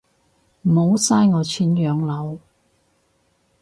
[0.63, 2.39] 唔好嘥我錢養老